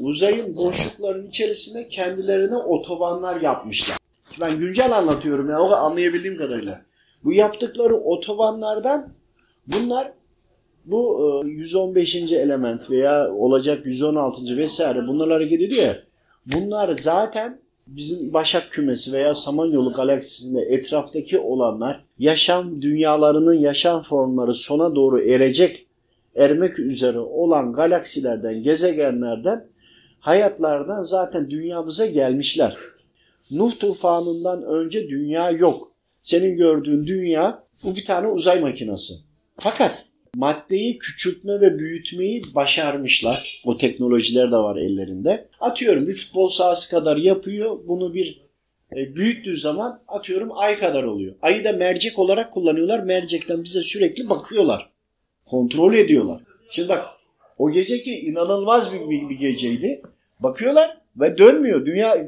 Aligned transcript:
uzayın 0.00 0.56
boşlukların 0.56 1.26
içerisinde 1.26 1.88
kendilerine 1.88 2.56
otobanlar 2.56 3.40
yapmışlar. 3.40 3.96
Ben 4.40 4.58
güncel 4.58 4.96
anlatıyorum 4.96 5.50
ya 5.50 5.60
o 5.60 5.70
anlayabildiğim 5.72 6.36
kadarıyla. 6.36 6.82
Bu 7.24 7.32
yaptıkları 7.32 7.94
otobanlardan 7.94 9.12
bunlar 9.66 10.12
bu 10.84 11.42
115. 11.44 12.14
E, 12.14 12.18
element 12.18 12.90
veya 12.90 13.34
olacak 13.34 13.86
116. 13.86 14.56
vesaire 14.56 15.06
bunlar 15.06 15.30
hareket 15.30 15.60
ediyor 15.60 15.82
ya. 15.82 15.96
Bunlar 16.46 16.98
zaten 16.98 17.60
bizim 17.86 18.32
Başak 18.32 18.70
kümesi 18.70 19.12
veya 19.12 19.34
Samanyolu 19.34 19.92
galaksisinde 19.92 20.60
etraftaki 20.60 21.38
olanlar 21.38 22.04
yaşam 22.18 22.82
dünyalarının 22.82 23.54
yaşam 23.54 24.02
formları 24.02 24.54
sona 24.54 24.94
doğru 24.94 25.20
erecek, 25.20 25.86
ermek 26.36 26.78
üzere 26.78 27.18
olan 27.18 27.72
galaksilerden, 27.72 28.62
gezegenlerden, 28.62 29.66
hayatlardan 30.20 31.02
zaten 31.02 31.50
dünyamıza 31.50 32.06
gelmişler. 32.06 32.76
Nuh 33.50 33.78
tufanından 33.78 34.62
önce 34.62 35.08
dünya 35.08 35.50
yok. 35.50 35.92
Senin 36.20 36.56
gördüğün 36.56 37.06
dünya 37.06 37.64
bu 37.82 37.96
bir 37.96 38.04
tane 38.04 38.26
uzay 38.26 38.60
makinesi. 38.60 39.14
Fakat 39.58 40.04
maddeyi 40.34 40.98
küçültme 40.98 41.60
ve 41.60 41.78
büyütmeyi 41.78 42.42
başarmışlar. 42.54 43.62
O 43.64 43.78
teknolojiler 43.78 44.52
de 44.52 44.56
var 44.56 44.76
ellerinde. 44.76 45.48
Atıyorum 45.60 46.08
bir 46.08 46.16
futbol 46.16 46.48
sahası 46.48 46.90
kadar 46.90 47.16
yapıyor. 47.16 47.78
Bunu 47.88 48.14
bir 48.14 48.40
e, 48.96 49.16
büyüttüğü 49.16 49.56
zaman 49.56 50.02
atıyorum 50.08 50.58
ay 50.58 50.78
kadar 50.78 51.04
oluyor. 51.04 51.34
Ayı 51.42 51.64
da 51.64 51.72
mercek 51.72 52.18
olarak 52.18 52.52
kullanıyorlar. 52.52 53.00
Mercekten 53.00 53.64
bize 53.64 53.82
sürekli 53.82 54.30
bakıyorlar. 54.30 54.90
Kontrol 55.46 55.94
ediyorlar. 55.94 56.42
Şimdi 56.70 56.88
bak 56.88 57.06
o 57.58 57.70
geceki 57.70 58.20
inanılmaz 58.20 58.94
bir, 58.94 59.10
bir, 59.10 59.28
bir 59.28 59.38
geceydi. 59.38 60.02
Bakıyorlar 60.40 61.00
ve 61.16 61.38
dönmüyor. 61.38 61.86
Dünya 61.86 62.14
e, 62.14 62.26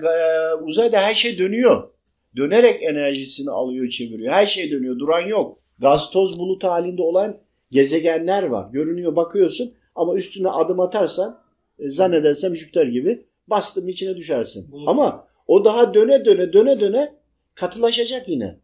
uzayda 0.62 1.00
her 1.00 1.14
şey 1.14 1.38
dönüyor. 1.38 1.88
Dönerek 2.36 2.82
enerjisini 2.82 3.50
alıyor, 3.50 3.88
çeviriyor. 3.88 4.32
Her 4.32 4.46
şey 4.46 4.70
dönüyor. 4.70 4.98
Duran 4.98 5.26
yok. 5.26 5.58
Gaz 5.78 6.10
toz 6.10 6.38
bulut 6.38 6.64
halinde 6.64 7.02
olan 7.02 7.36
gezegenler 7.70 8.42
var. 8.42 8.70
Görünüyor 8.72 9.16
bakıyorsun 9.16 9.72
ama 9.94 10.14
üstüne 10.14 10.48
adım 10.48 10.80
atarsan 10.80 11.38
e, 11.78 11.90
zannedersem 11.90 12.56
Jüpiter 12.56 12.86
gibi 12.86 13.26
bastım 13.46 13.88
içine 13.88 14.16
düşersin. 14.16 14.72
Bulut. 14.72 14.88
Ama 14.88 15.26
o 15.46 15.64
daha 15.64 15.94
döne 15.94 16.24
döne 16.24 16.52
döne 16.52 16.80
döne 16.80 17.14
katılaşacak 17.54 18.28
yine. 18.28 18.58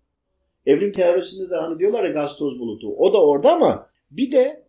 Evrim 0.66 0.92
teorisinde 0.92 1.50
de 1.50 1.56
hani 1.56 1.78
diyorlar 1.78 2.04
ya 2.04 2.10
gaz 2.10 2.36
toz 2.36 2.60
bulutu. 2.60 2.88
O 2.96 3.12
da 3.12 3.24
orada 3.24 3.52
ama 3.52 3.86
bir 4.10 4.32
de 4.32 4.67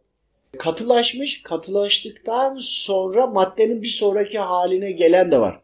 katılaşmış, 0.58 1.44
katılaştıktan 1.44 2.58
sonra 2.62 3.28
maddenin 3.28 3.82
bir 3.82 3.88
sonraki 3.88 4.40
haline 4.40 4.92
gelen 4.92 5.32
de 5.32 5.40
var. 5.40 5.62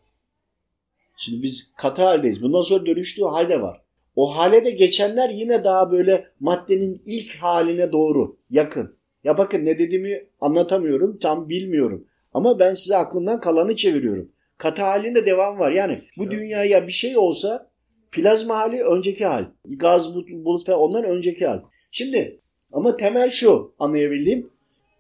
Şimdi 1.18 1.44
biz 1.44 1.74
katı 1.78 2.02
haldeyiz. 2.02 2.42
Bundan 2.42 2.62
sonra 2.62 2.86
dönüştüğü 2.86 3.24
halde 3.24 3.62
var. 3.62 3.82
O 4.16 4.36
hale 4.38 4.66
de 4.66 4.72
geçenler 4.72 5.30
yine 5.30 5.64
daha 5.64 5.92
böyle 5.92 6.28
maddenin 6.40 7.02
ilk 7.06 7.36
haline 7.36 7.92
doğru 7.92 8.38
yakın. 8.50 8.96
Ya 9.24 9.38
bakın 9.38 9.66
ne 9.66 9.80
dediğimi 9.80 10.28
anlatamıyorum, 10.42 11.20
tam 11.20 11.50
bilmiyorum. 11.50 12.08
Ama 12.34 12.60
ben 12.60 12.74
size 12.74 12.98
aklımdan 12.98 13.40
kalanı 13.40 13.76
çeviriyorum. 13.76 14.32
Katı 14.58 14.82
halinde 14.82 15.26
devam 15.26 15.60
var. 15.60 15.72
Yani 15.72 16.00
bu 16.18 16.32
dünyaya 16.32 16.88
bir 16.88 16.92
şey 16.92 17.18
olsa 17.18 17.70
plazma 18.12 18.58
hali 18.58 18.84
önceki 18.84 19.26
hal. 19.26 19.46
Gaz, 19.66 20.16
bulut 20.16 20.70
ve 20.70 20.74
ondan 20.74 21.04
önceki 21.04 21.48
hal. 21.48 21.62
Şimdi 21.92 22.40
ama 22.74 22.98
temel 22.98 23.30
şu 23.30 23.74
anlayabildiğim. 23.80 24.50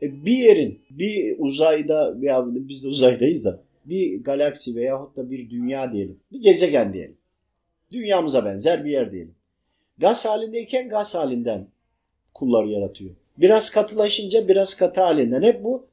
E, 0.06 0.26
bir 0.26 0.38
yerin 0.38 0.80
bir 0.90 1.36
uzayda 1.40 2.22
veya 2.22 2.46
biz 2.48 2.84
de 2.84 2.88
uzaydayız 2.88 3.46
da 3.46 3.62
bir 3.86 4.24
galaksi 4.24 4.76
veyahut 4.76 5.18
da 5.18 5.30
bir 5.30 5.50
dünya 5.50 5.94
diyelim. 5.94 6.20
Bir 6.32 6.42
gezegen 6.42 6.94
diyelim. 6.94 7.18
Dünyamıza 7.92 8.46
benzer 8.46 8.86
bir 8.86 8.90
yer 8.92 9.12
diyelim. 9.12 9.36
Gaz 9.98 10.26
halindeyken 10.26 10.90
gaz 10.90 11.16
halinden 11.16 11.68
kullar 12.34 12.64
yaratıyor. 12.66 13.12
Biraz 13.38 13.70
katılaşınca 13.70 14.48
biraz 14.48 14.76
katı 14.76 15.02
halinden. 15.02 15.42
Hep 15.42 15.64
bu 15.64 15.88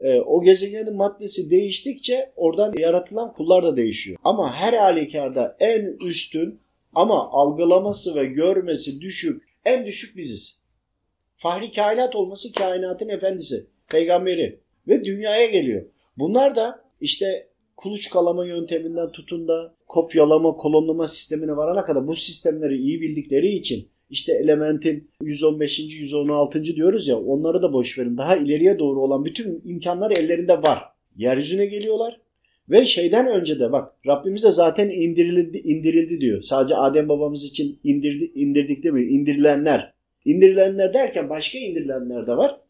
e, 0.00 0.20
o 0.20 0.42
gezegenin 0.42 0.96
maddesi 0.96 1.50
değiştikçe 1.50 2.32
oradan 2.36 2.74
yaratılan 2.78 3.32
kullar 3.32 3.64
da 3.64 3.76
değişiyor. 3.76 4.18
Ama 4.24 4.54
her 4.54 4.72
halükarda 4.72 5.56
en 5.60 5.96
üstün 6.06 6.60
ama 6.94 7.30
algılaması 7.30 8.14
ve 8.14 8.26
görmesi 8.26 9.00
düşük, 9.00 9.42
en 9.64 9.86
düşük 9.86 10.16
biziz. 10.16 10.60
Fahri 11.46 11.72
kainat 11.72 12.16
olması 12.16 12.52
kainatın 12.52 13.08
efendisi, 13.08 13.66
peygamberi 13.88 14.60
ve 14.88 15.04
dünyaya 15.04 15.46
geliyor. 15.46 15.82
Bunlar 16.18 16.56
da 16.56 16.84
işte 17.00 17.48
kuluçkalama 17.76 18.46
yönteminden 18.46 19.12
tutun 19.12 19.48
da 19.48 19.72
kopyalama, 19.86 20.52
kolonlama 20.52 21.08
sistemine 21.08 21.56
varana 21.56 21.84
kadar 21.84 22.06
bu 22.06 22.16
sistemleri 22.16 22.76
iyi 22.76 23.00
bildikleri 23.00 23.48
için 23.48 23.88
işte 24.10 24.32
elementin 24.32 25.10
115. 25.22 25.78
116. 25.78 26.64
diyoruz 26.64 27.08
ya 27.08 27.18
onları 27.18 27.62
da 27.62 27.72
boş 27.72 27.98
verin. 27.98 28.18
Daha 28.18 28.36
ileriye 28.36 28.78
doğru 28.78 29.00
olan 29.00 29.24
bütün 29.24 29.62
imkanlar 29.64 30.10
ellerinde 30.10 30.62
var. 30.62 30.84
Yeryüzüne 31.16 31.66
geliyorlar 31.66 32.20
ve 32.70 32.86
şeyden 32.86 33.26
önce 33.26 33.60
de 33.60 33.72
bak 33.72 33.92
Rabbimize 34.06 34.50
zaten 34.50 34.88
indirildi, 34.90 35.58
indirildi 35.58 36.20
diyor. 36.20 36.42
Sadece 36.42 36.76
Adem 36.76 37.08
babamız 37.08 37.44
için 37.44 37.78
indirdi, 37.84 38.32
indirdik 38.34 38.84
demiyor. 38.84 39.08
İndirilenler. 39.08 39.95
İndirilenler 40.26 40.94
derken 40.94 41.30
başka 41.30 41.58
indirilenler 41.58 42.26
de 42.26 42.36
var. 42.36 42.60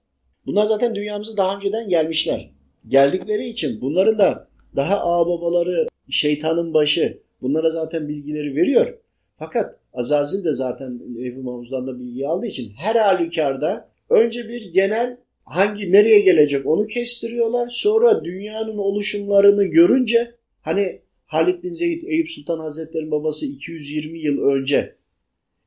Bunlar 0.46 0.66
zaten 0.66 0.94
dünyamıza 0.94 1.36
daha 1.36 1.56
önceden 1.56 1.88
gelmişler. 1.88 2.50
Geldikleri 2.88 3.46
için 3.46 3.80
bunların 3.80 4.18
da 4.18 4.48
daha 4.76 5.00
ağababaları, 5.00 5.88
şeytanın 6.10 6.74
başı 6.74 7.18
bunlara 7.42 7.70
zaten 7.70 8.08
bilgileri 8.08 8.56
veriyor. 8.56 8.98
Fakat 9.38 9.76
Azazil 9.94 10.44
de 10.44 10.52
zaten 10.52 11.00
Ebu 11.24 11.42
Mahmuz'dan 11.42 11.86
da 11.86 12.00
bilgi 12.00 12.26
aldığı 12.26 12.46
için 12.46 12.72
her 12.76 12.96
halükarda 12.96 13.88
önce 14.10 14.48
bir 14.48 14.72
genel 14.72 15.16
hangi 15.44 15.92
nereye 15.92 16.20
gelecek 16.20 16.66
onu 16.66 16.86
kestiriyorlar. 16.86 17.68
Sonra 17.70 18.24
dünyanın 18.24 18.78
oluşumlarını 18.78 19.64
görünce 19.64 20.34
hani 20.60 21.00
Halid 21.26 21.62
bin 21.62 21.72
Zeyd 21.72 22.02
Eyüp 22.02 22.30
Sultan 22.30 22.58
Hazretleri'nin 22.58 23.10
babası 23.10 23.46
220 23.46 24.18
yıl 24.18 24.42
önce 24.42 24.94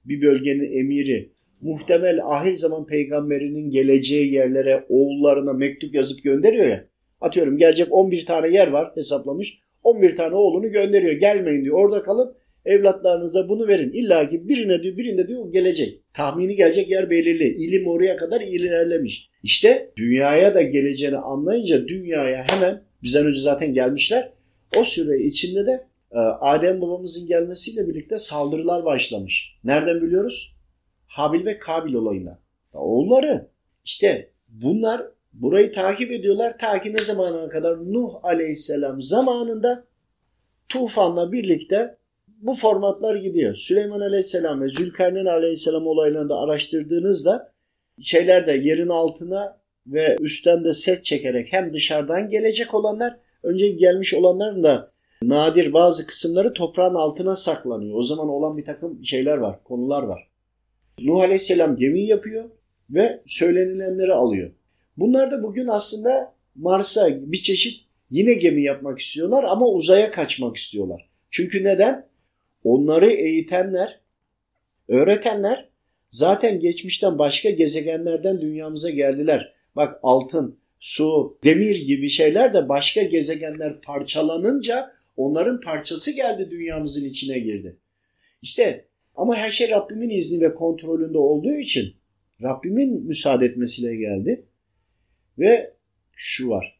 bir 0.05 0.21
bölgenin 0.21 0.79
emiri 0.79 1.29
muhtemel 1.61 2.19
ahir 2.25 2.55
zaman 2.55 2.85
peygamberinin 2.85 3.71
geleceği 3.71 4.33
yerlere 4.33 4.85
oğullarına 4.89 5.53
mektup 5.53 5.95
yazıp 5.95 6.23
gönderiyor 6.23 6.67
ya. 6.67 6.85
Atıyorum 7.21 7.57
gelecek 7.57 7.87
11 7.91 8.25
tane 8.25 8.47
yer 8.47 8.67
var 8.67 8.91
hesaplamış. 8.95 9.59
11 9.83 10.15
tane 10.15 10.35
oğlunu 10.35 10.71
gönderiyor. 10.71 11.13
Gelmeyin 11.13 11.63
diyor. 11.63 11.75
Orada 11.79 12.03
kalın 12.03 12.35
evlatlarınıza 12.65 13.49
bunu 13.49 13.67
verin. 13.67 13.91
İlla 13.91 14.29
ki 14.29 14.47
birine 14.47 14.83
diyor, 14.83 14.97
birinde 14.97 15.27
diyor 15.27 15.51
gelecek. 15.51 16.01
Tahmini 16.13 16.55
gelecek 16.55 16.91
yer 16.91 17.09
belirli. 17.09 17.47
İlim 17.47 17.87
oraya 17.87 18.17
kadar 18.17 18.41
ilerlemiş. 18.41 19.29
İşte 19.43 19.91
dünyaya 19.97 20.55
da 20.55 20.61
geleceğini 20.61 21.17
anlayınca 21.17 21.87
dünyaya 21.87 22.45
hemen 22.49 22.81
bizden 23.03 23.25
önce 23.25 23.41
zaten 23.41 23.73
gelmişler. 23.73 24.31
O 24.77 24.83
süre 24.83 25.23
içinde 25.23 25.65
de 25.65 25.87
e, 26.11 26.17
Adem 26.19 26.81
babamızın 26.81 27.27
gelmesiyle 27.27 27.87
birlikte 27.87 28.17
saldırılar 28.17 28.85
başlamış. 28.85 29.55
Nereden 29.63 30.01
biliyoruz? 30.01 30.58
Habil 31.09 31.45
ve 31.45 31.59
Kabil 31.59 31.93
olayına. 31.93 32.39
Oğulları. 32.73 33.47
İşte 33.83 34.29
bunlar 34.47 35.01
Burayı 35.33 35.71
takip 35.71 36.11
ediyorlar 36.11 36.57
ta 36.57 36.81
ki 36.81 36.93
ne 36.93 36.97
zamana 36.97 37.49
kadar 37.49 37.77
Nuh 37.77 38.23
aleyhisselam 38.23 39.01
zamanında 39.01 39.83
tufanla 40.69 41.31
birlikte 41.31 41.97
bu 42.27 42.55
formatlar 42.55 43.15
gidiyor. 43.15 43.55
Süleyman 43.55 43.99
aleyhisselam 43.99 44.61
ve 44.61 44.69
Zülkarneyn 44.69 45.25
aleyhisselam 45.25 45.87
olaylarını 45.87 46.29
da 46.29 46.37
araştırdığınızda 46.37 47.51
şeyler 48.01 48.47
de 48.47 48.51
yerin 48.51 48.89
altına 48.89 49.57
ve 49.87 50.15
üstten 50.19 50.65
de 50.65 50.73
set 50.73 51.05
çekerek 51.05 51.53
hem 51.53 51.73
dışarıdan 51.73 52.29
gelecek 52.29 52.73
olanlar 52.73 53.17
önce 53.43 53.69
gelmiş 53.69 54.13
olanların 54.13 54.63
da 54.63 54.91
nadir 55.21 55.73
bazı 55.73 56.07
kısımları 56.07 56.53
toprağın 56.53 56.95
altına 56.95 57.35
saklanıyor. 57.35 57.97
O 57.97 58.03
zaman 58.03 58.29
olan 58.29 58.57
bir 58.57 58.65
takım 58.65 59.05
şeyler 59.05 59.37
var, 59.37 59.63
konular 59.63 60.03
var. 60.03 60.27
Nuh 61.03 61.19
aleyhisselam 61.19 61.77
gemi 61.77 62.01
yapıyor 62.05 62.49
ve 62.89 63.21
söylenilenleri 63.25 64.13
alıyor. 64.13 64.51
Bunlar 64.97 65.31
da 65.31 65.43
bugün 65.43 65.67
aslında 65.67 66.33
Mars'a 66.55 67.31
bir 67.31 67.41
çeşit 67.41 67.85
yine 68.09 68.33
gemi 68.33 68.61
yapmak 68.61 68.99
istiyorlar 68.99 69.43
ama 69.43 69.67
uzaya 69.67 70.11
kaçmak 70.11 70.55
istiyorlar. 70.55 71.09
Çünkü 71.31 71.63
neden? 71.63 72.09
Onları 72.63 73.11
eğitenler, 73.11 73.99
öğretenler 74.87 75.69
zaten 76.11 76.59
geçmişten 76.59 77.19
başka 77.19 77.49
gezegenlerden 77.49 78.41
dünyamıza 78.41 78.89
geldiler. 78.89 79.53
Bak 79.75 79.99
altın, 80.03 80.57
su, 80.79 81.37
demir 81.43 81.75
gibi 81.75 82.09
şeyler 82.09 82.53
de 82.53 82.69
başka 82.69 83.03
gezegenler 83.03 83.81
parçalanınca 83.81 84.91
onların 85.17 85.61
parçası 85.61 86.11
geldi 86.11 86.47
dünyamızın 86.51 87.05
içine 87.05 87.39
girdi. 87.39 87.75
İşte 88.41 88.85
ama 89.19 89.35
her 89.35 89.51
şey 89.51 89.69
Rabbimin 89.69 90.09
izni 90.09 90.41
ve 90.41 90.55
kontrolünde 90.55 91.17
olduğu 91.17 91.55
için 91.55 91.93
Rabbimin 92.41 93.03
müsaade 93.03 93.45
etmesiyle 93.45 93.95
geldi. 93.95 94.45
Ve 95.39 95.73
şu 96.15 96.49
var. 96.49 96.79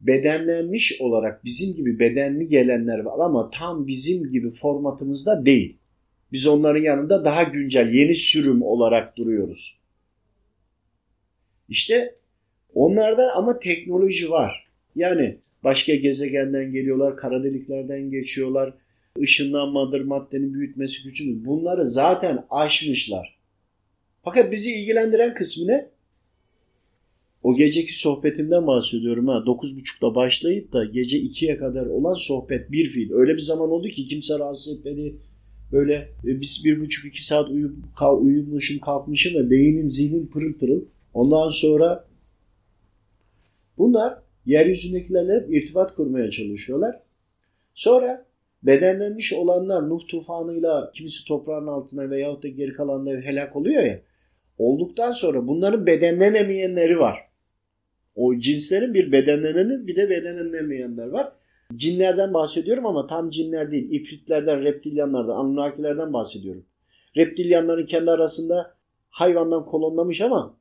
bedenlenmiş 0.00 1.00
olarak 1.00 1.44
bizim 1.44 1.74
gibi 1.76 1.98
bedenli 1.98 2.48
gelenler 2.48 2.98
var 2.98 3.24
ama 3.24 3.50
tam 3.50 3.86
bizim 3.86 4.30
gibi 4.30 4.50
formatımızda 4.50 5.46
değil. 5.46 5.78
Biz 6.32 6.46
onların 6.46 6.82
yanında 6.82 7.24
daha 7.24 7.42
güncel, 7.42 7.94
yeni 7.94 8.14
sürüm 8.14 8.62
olarak 8.62 9.16
duruyoruz. 9.16 9.78
İşte 11.68 12.14
onlarda 12.74 13.32
ama 13.34 13.58
teknoloji 13.58 14.30
var. 14.30 14.66
Yani 14.96 15.38
başka 15.64 15.94
gezegenden 15.94 16.72
geliyorlar, 16.72 17.16
kara 17.16 17.44
deliklerden 17.44 18.10
geçiyorlar, 18.10 18.74
ışınlanmadır, 19.20 20.00
maddenin 20.00 20.54
büyütmesi 20.54 21.02
gücüdür. 21.02 21.44
Bunları 21.44 21.90
zaten 21.90 22.44
aşmışlar. 22.50 23.36
Fakat 24.22 24.52
bizi 24.52 24.72
ilgilendiren 24.72 25.34
kısmı 25.34 25.66
ne? 25.66 25.88
O 27.42 27.54
geceki 27.56 27.98
sohbetimden 27.98 28.66
bahsediyorum 28.66 29.28
ha. 29.28 29.34
9.30'da 29.46 30.14
başlayıp 30.14 30.72
da 30.72 30.84
gece 30.84 31.18
2'ye 31.18 31.56
kadar 31.56 31.86
olan 31.86 32.14
sohbet 32.14 32.72
bir 32.72 32.90
fiil. 32.90 33.12
Öyle 33.12 33.34
bir 33.34 33.42
zaman 33.42 33.70
oldu 33.70 33.88
ki 33.88 34.06
kimse 34.06 34.38
rahatsız 34.38 34.78
etmedi. 34.78 35.16
Böyle 35.72 35.94
e, 35.94 36.40
biz 36.40 36.62
bir 36.64 36.80
buçuk 36.80 37.04
iki 37.04 37.24
saat 37.24 37.50
uyup, 37.50 37.76
uyumuşum 38.20 38.78
kalkmışım 38.78 39.34
ve 39.34 39.50
beynim 39.50 39.90
zihnim 39.90 40.30
pırıl 40.30 40.52
pırıl. 40.52 40.80
Ondan 41.14 41.48
sonra 41.48 42.04
bunlar 43.78 44.18
yeryüzündekilerle 44.46 45.46
irtibat 45.48 45.94
kurmaya 45.94 46.30
çalışıyorlar. 46.30 47.00
Sonra 47.74 48.26
bedenlenmiş 48.62 49.32
olanlar 49.32 49.88
Nuh 49.88 50.00
tufanıyla 50.08 50.90
kimisi 50.94 51.24
toprağın 51.28 51.66
altına 51.66 52.10
veyahut 52.10 52.42
da 52.42 52.48
geri 52.48 52.72
kalanları 52.72 53.20
helak 53.20 53.56
oluyor 53.56 53.82
ya. 53.82 54.00
Olduktan 54.58 55.12
sonra 55.12 55.46
bunların 55.46 55.86
bedenlenemeyenleri 55.86 56.98
var. 56.98 57.18
O 58.14 58.38
cinslerin 58.38 58.94
bir 58.94 59.12
bedenleneni 59.12 59.86
bir 59.86 59.96
de 59.96 60.10
bedenlenemeyenler 60.10 61.06
var. 61.06 61.32
Cinlerden 61.76 62.34
bahsediyorum 62.34 62.86
ama 62.86 63.06
tam 63.06 63.30
cinler 63.30 63.70
değil. 63.70 63.90
İfritlerden, 63.90 64.62
reptilyanlardan, 64.62 65.36
anunnakilerden 65.36 66.12
bahsediyorum. 66.12 66.64
Reptilyanların 67.16 67.86
kendi 67.86 68.10
arasında 68.10 68.74
hayvandan 69.08 69.64
kolonlamış 69.64 70.20
ama 70.20 70.56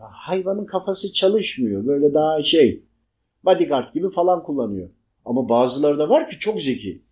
hayvanın 0.00 0.66
kafası 0.66 1.12
çalışmıyor. 1.12 1.86
Böyle 1.86 2.14
daha 2.14 2.42
şey 2.42 2.82
bodyguard 3.44 3.94
gibi 3.94 4.10
falan 4.10 4.42
kullanıyor. 4.42 4.88
Ama 5.28 5.48
bazıları 5.48 5.98
da 5.98 6.08
var 6.08 6.30
ki 6.30 6.38
çok 6.38 6.60
zeki. 6.60 7.02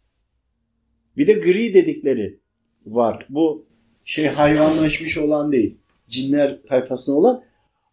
Bir 1.16 1.26
de 1.26 1.32
gri 1.32 1.74
dedikleri 1.74 2.38
var. 2.86 3.26
Bu 3.28 3.66
şey 4.04 4.26
hayvanlaşmış 4.26 5.18
olan 5.18 5.52
değil. 5.52 5.78
Cinler 6.08 6.62
tayfasında 6.62 7.16
olan. 7.16 7.44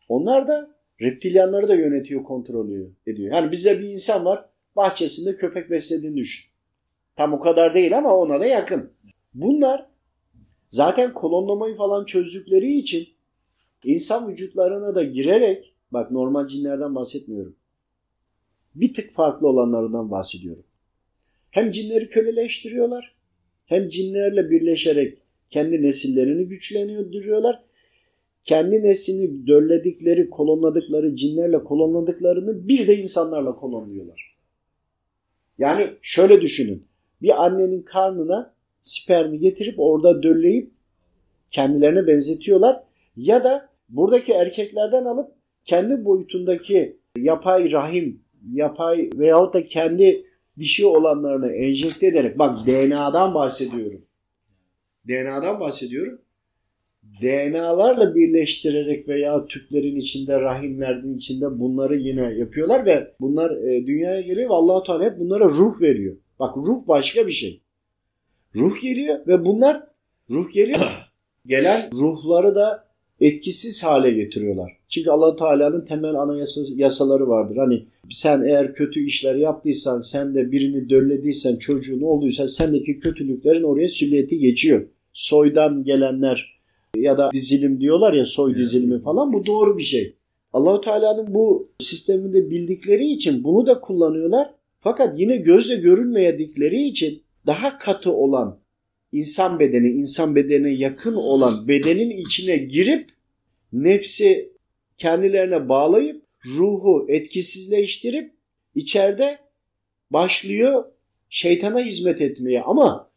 Onlar 0.09 0.47
da 0.47 0.75
reptilyanları 1.01 1.67
da 1.67 1.75
yönetiyor, 1.75 2.23
kontrol 2.23 2.69
ediyor. 3.07 3.33
Yani 3.33 3.51
bize 3.51 3.79
bir 3.79 3.89
insan 3.89 4.25
var 4.25 4.45
bahçesinde 4.75 5.35
köpek 5.35 5.71
beslediğini 5.71 6.17
düşün. 6.17 6.51
Tam 7.15 7.33
o 7.33 7.39
kadar 7.39 7.73
değil 7.73 7.97
ama 7.97 8.17
ona 8.17 8.39
da 8.39 8.45
yakın. 8.45 8.91
Bunlar 9.33 9.89
zaten 10.71 11.13
kolonlamayı 11.13 11.75
falan 11.75 12.05
çözdükleri 12.05 12.73
için 12.73 13.07
insan 13.83 14.31
vücutlarına 14.31 14.95
da 14.95 15.03
girerek 15.03 15.73
bak 15.91 16.11
normal 16.11 16.47
cinlerden 16.47 16.95
bahsetmiyorum. 16.95 17.55
Bir 18.75 18.93
tık 18.93 19.13
farklı 19.13 19.47
olanlardan 19.47 20.11
bahsediyorum. 20.11 20.63
Hem 21.51 21.71
cinleri 21.71 22.09
köleleştiriyorlar 22.09 23.13
hem 23.65 23.89
cinlerle 23.89 24.49
birleşerek 24.49 25.17
kendi 25.51 25.81
nesillerini 25.81 26.47
güçlendiriyorlar. 26.47 27.63
Kendi 28.45 28.83
neslini 28.83 29.47
dölledikleri, 29.47 30.29
kolonladıkları, 30.29 31.15
cinlerle 31.15 31.63
kolonladıklarını 31.63 32.67
bir 32.67 32.87
de 32.87 32.97
insanlarla 32.97 33.55
kolonluyorlar. 33.55 34.35
Yani 35.57 35.87
şöyle 36.01 36.41
düşünün. 36.41 36.85
Bir 37.21 37.45
annenin 37.45 37.81
karnına 37.81 38.53
spermi 38.81 39.39
getirip 39.39 39.75
orada 39.77 40.23
dölleyip 40.23 40.71
kendilerine 41.51 42.07
benzetiyorlar. 42.07 42.83
Ya 43.17 43.43
da 43.43 43.69
buradaki 43.89 44.31
erkeklerden 44.31 45.05
alıp 45.05 45.31
kendi 45.65 46.05
boyutundaki 46.05 46.97
yapay 47.17 47.71
rahim, 47.71 48.22
yapay 48.51 49.09
veyahut 49.15 49.53
da 49.53 49.65
kendi 49.65 50.25
dişi 50.59 50.85
olanlarını 50.85 51.51
enjekte 51.51 52.07
ederek 52.07 52.39
bak 52.39 52.67
DNA'dan 52.67 53.33
bahsediyorum. 53.33 54.01
DNA'dan 55.07 55.59
bahsediyorum. 55.59 56.19
DNA'larla 57.21 58.15
birleştirerek 58.15 59.07
veya 59.07 59.45
tüplerin 59.45 59.95
içinde, 59.95 60.41
rahimlerin 60.41 61.17
içinde 61.17 61.59
bunları 61.59 61.97
yine 61.97 62.33
yapıyorlar 62.33 62.85
ve 62.85 63.13
bunlar 63.19 63.51
e, 63.51 63.87
dünyaya 63.87 64.21
geliyor 64.21 64.49
ve 64.49 64.53
allah 64.53 64.83
Teala 64.83 65.03
hep 65.03 65.19
bunlara 65.19 65.45
ruh 65.45 65.81
veriyor. 65.81 66.15
Bak 66.39 66.57
ruh 66.57 66.87
başka 66.87 67.27
bir 67.27 67.31
şey. 67.31 67.61
Ruh 68.55 68.81
geliyor 68.81 69.27
ve 69.27 69.45
bunlar 69.45 69.83
ruh 70.29 70.53
geliyor. 70.53 70.91
Gelen 71.45 71.91
ruhları 71.91 72.55
da 72.55 72.87
etkisiz 73.19 73.83
hale 73.83 74.11
getiriyorlar. 74.11 74.77
Çünkü 74.93 75.09
allah 75.09 75.35
Teala'nın 75.35 75.85
temel 75.85 76.15
anayasa 76.15 76.61
yasaları 76.75 77.27
vardır. 77.27 77.57
Hani 77.57 77.85
sen 78.11 78.43
eğer 78.43 78.73
kötü 78.73 79.05
işler 79.05 79.35
yaptıysan, 79.35 80.01
sen 80.01 80.35
de 80.35 80.51
birini 80.51 80.89
döllediysen, 80.89 81.55
çocuğun 81.55 82.01
olduysa 82.01 82.47
sendeki 82.47 82.99
kötülüklerin 82.99 83.63
oraya 83.63 83.89
süliyeti 83.89 84.39
geçiyor. 84.39 84.87
Soydan 85.13 85.83
gelenler 85.83 86.59
ya 86.95 87.17
da 87.17 87.31
dizilim 87.31 87.81
diyorlar 87.81 88.13
ya 88.13 88.25
soy 88.25 88.55
dizilimi 88.57 89.01
falan 89.01 89.33
bu 89.33 89.45
doğru 89.45 89.77
bir 89.77 89.83
şey. 89.83 90.15
Allahu 90.53 90.81
Teala'nın 90.81 91.33
bu 91.33 91.69
sisteminde 91.79 92.49
bildikleri 92.51 93.05
için 93.05 93.43
bunu 93.43 93.67
da 93.67 93.81
kullanıyorlar. 93.81 94.53
Fakat 94.79 95.19
yine 95.19 95.37
gözle 95.37 95.75
görünmeyedikleri 95.75 96.83
için 96.83 97.21
daha 97.45 97.77
katı 97.77 98.11
olan 98.11 98.59
insan 99.11 99.59
bedeni, 99.59 99.89
insan 99.89 100.35
bedenine 100.35 100.73
yakın 100.73 101.15
olan 101.15 101.67
bedenin 101.67 102.09
içine 102.09 102.57
girip 102.57 103.09
nefsi 103.73 104.52
kendilerine 105.03 105.69
bağlayıp 105.69 106.23
ruhu 106.45 107.05
etkisizleştirip 107.09 108.33
içeride 108.75 109.39
başlıyor 110.11 110.85
şeytana 111.29 111.79
hizmet 111.79 112.21
etmeye 112.21 112.61
ama 112.61 113.11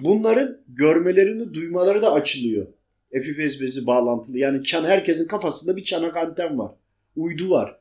bunların 0.00 0.58
görmelerini 0.68 1.54
duymaları 1.54 2.02
da 2.02 2.12
açılıyor. 2.12 2.66
Epifez 3.12 3.60
bezi 3.60 3.86
bağlantılı. 3.86 4.38
Yani 4.38 4.64
çan 4.64 4.84
herkesin 4.84 5.26
kafasında 5.26 5.76
bir 5.76 5.84
çanak 5.84 6.16
anten 6.16 6.58
var. 6.58 6.72
Uydu 7.16 7.50
var. 7.50 7.80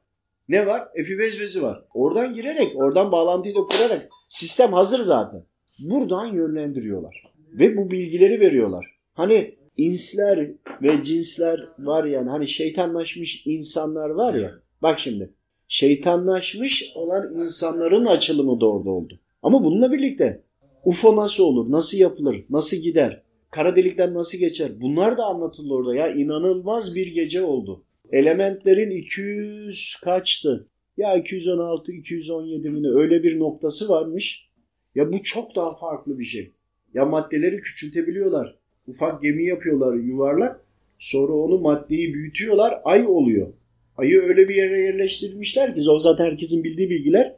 Ne 0.50 0.66
var? 0.68 0.88
Epifez 0.96 1.40
bezi 1.40 1.64
var. 1.64 1.84
Oradan 1.94 2.34
girerek, 2.34 2.76
oradan 2.76 3.12
bağlantıyı 3.12 3.56
da 3.56 3.60
kurarak 3.60 4.10
sistem 4.30 4.74
hazır 4.74 5.00
zaten. 5.00 5.44
Buradan 5.80 6.26
yönlendiriyorlar. 6.26 7.24
Ve 7.52 7.78
bu 7.78 7.92
bilgileri 7.92 8.40
veriyorlar. 8.40 8.86
Hani 9.14 9.56
insler 9.86 10.52
ve 10.82 11.04
cinsler 11.04 11.68
var 11.80 12.04
yani 12.04 12.30
hani 12.30 12.48
şeytanlaşmış 12.48 13.42
insanlar 13.46 14.10
var 14.10 14.34
ya. 14.34 14.52
Bak 14.82 15.00
şimdi 15.00 15.34
şeytanlaşmış 15.68 16.92
olan 16.96 17.34
insanların 17.44 18.06
açılımı 18.06 18.62
da 18.62 18.70
orada 18.70 18.90
oldu. 18.90 19.20
Ama 19.44 19.64
bununla 19.64 19.92
birlikte 19.92 20.44
UFO 20.86 21.16
nasıl 21.16 21.44
olur, 21.44 21.72
nasıl 21.72 21.98
yapılır, 21.98 22.46
nasıl 22.50 22.78
gider, 22.78 23.24
kara 23.52 23.76
delikten 23.76 24.14
nasıl 24.14 24.38
geçer 24.38 24.82
bunlar 24.82 25.18
da 25.18 25.26
anlatıldı 25.26 25.74
orada. 25.74 25.96
Ya 25.96 26.14
inanılmaz 26.14 26.96
bir 26.96 27.08
gece 27.08 27.44
oldu. 27.44 27.84
Elementlerin 28.12 28.90
200 28.90 29.96
kaçtı? 30.04 30.68
Ya 30.98 31.16
216, 31.16 31.92
217 31.92 32.70
mi 32.70 32.88
öyle 32.88 33.24
bir 33.24 33.40
noktası 33.40 33.90
varmış. 33.90 34.50
Ya 34.96 35.14
bu 35.14 35.24
çok 35.24 35.56
daha 35.56 35.78
farklı 35.78 36.20
bir 36.20 36.26
şey. 36.26 36.54
Ya 36.94 37.06
maddeleri 37.06 37.58
küçültebiliyorlar. 37.58 38.61
Ufak 38.88 39.22
gemi 39.22 39.46
yapıyorlar 39.46 39.94
yuvarlak. 39.96 40.62
Sonra 41.00 41.34
onu 41.34 41.60
maddeyi 41.60 42.14
büyütüyorlar. 42.14 42.82
Ay 42.84 43.06
oluyor. 43.08 43.48
Ayı 43.98 44.22
öyle 44.22 44.50
bir 44.50 44.56
yere 44.56 44.80
yerleştirmişler 44.80 45.76
ki 45.76 45.90
o 45.90 46.00
zaten 46.00 46.26
herkesin 46.26 46.64
bildiği 46.64 46.90
bilgiler. 46.90 47.36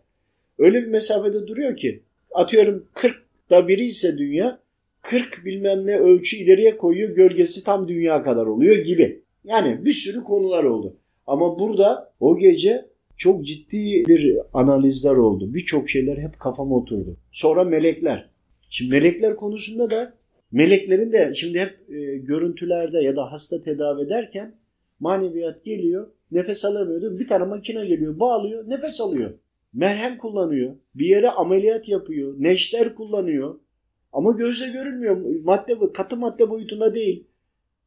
Öyle 0.57 0.81
bir 0.81 0.87
mesafede 0.87 1.47
duruyor 1.47 1.75
ki 1.75 2.03
atıyorum 2.33 2.85
40'da 2.95 3.67
biri 3.67 3.85
ise 3.85 4.17
dünya 4.17 4.59
40 5.01 5.45
bilmem 5.45 5.87
ne 5.87 5.99
ölçü 5.99 6.37
ileriye 6.37 6.77
koyuyor 6.77 7.15
gölgesi 7.15 7.63
tam 7.63 7.87
dünya 7.87 8.23
kadar 8.23 8.45
oluyor 8.45 8.75
gibi. 8.75 9.21
Yani 9.43 9.85
bir 9.85 9.91
sürü 9.91 10.23
konular 10.23 10.63
oldu. 10.63 10.97
Ama 11.27 11.59
burada 11.59 12.13
o 12.19 12.37
gece 12.37 12.85
çok 13.17 13.45
ciddi 13.45 14.05
bir 14.07 14.37
analizler 14.53 15.15
oldu. 15.15 15.53
Birçok 15.53 15.89
şeyler 15.89 16.17
hep 16.17 16.39
kafama 16.39 16.75
oturdu. 16.75 17.17
Sonra 17.31 17.63
melekler. 17.63 18.29
Şimdi 18.69 18.91
melekler 18.91 19.35
konusunda 19.35 19.89
da 19.89 20.13
meleklerin 20.53 21.11
de 21.11 21.35
şimdi 21.35 21.59
hep 21.59 21.89
e, 21.89 22.17
görüntülerde 22.17 22.99
ya 22.99 23.15
da 23.15 23.31
hasta 23.31 23.63
tedavi 23.63 24.01
ederken 24.01 24.55
maneviyat 24.99 25.65
geliyor 25.65 26.07
Nefes 26.33 26.65
alamıyordu. 26.65 27.19
Bir 27.19 27.27
tane 27.27 27.45
makine 27.45 27.85
geliyor 27.85 28.19
bağlıyor 28.19 28.69
nefes 28.69 29.01
alıyor. 29.01 29.33
Merhem 29.73 30.17
kullanıyor. 30.17 30.75
Bir 30.95 31.05
yere 31.05 31.29
ameliyat 31.29 31.89
yapıyor. 31.89 32.35
Neşter 32.37 32.95
kullanıyor. 32.95 33.59
Ama 34.13 34.31
gözle 34.31 34.67
görünmüyor. 34.67 35.41
Madde 35.43 35.93
katı 35.93 36.17
madde 36.17 36.49
boyutunda 36.49 36.95
değil. 36.95 37.27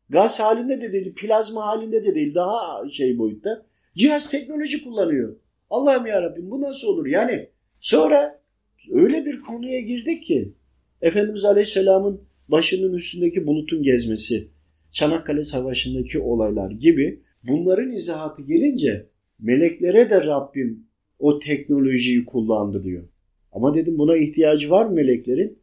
Gaz 0.08 0.40
halinde 0.40 0.82
de 0.82 0.92
değil, 0.92 1.14
plazma 1.14 1.66
halinde 1.66 2.04
de 2.04 2.14
değil. 2.14 2.34
Daha 2.34 2.90
şey 2.90 3.18
boyutta. 3.18 3.66
Cihaz 3.96 4.30
teknoloji 4.30 4.84
kullanıyor. 4.84 5.36
Allah'ım 5.70 6.06
ya 6.06 6.22
Rabbim 6.22 6.50
bu 6.50 6.60
nasıl 6.60 6.88
olur? 6.88 7.06
Yani 7.06 7.48
sonra 7.80 8.40
öyle 8.92 9.24
bir 9.24 9.40
konuya 9.40 9.80
girdik 9.80 10.24
ki 10.24 10.52
Efendimiz 11.02 11.44
Aleyhisselam'ın 11.44 12.20
başının 12.48 12.94
üstündeki 12.94 13.46
bulutun 13.46 13.82
gezmesi, 13.82 14.48
Çanakkale 14.92 15.44
Savaşı'ndaki 15.44 16.18
olaylar 16.18 16.70
gibi 16.70 17.20
bunların 17.48 17.92
izahatı 17.92 18.42
gelince 18.42 19.06
meleklere 19.38 20.10
de 20.10 20.20
Rabbim 20.26 20.86
o 21.18 21.38
teknolojiyi 21.38 22.24
kullandırıyor. 22.24 23.08
Ama 23.52 23.74
dedim 23.74 23.98
buna 23.98 24.16
ihtiyacı 24.16 24.70
var 24.70 24.86
mı 24.86 24.92
meleklerin? 24.92 25.58